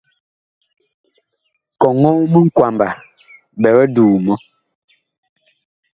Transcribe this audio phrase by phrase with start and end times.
[1.79, 2.87] Kɔŋɔɔ minkwamba
[3.61, 4.35] biig duu mɔ.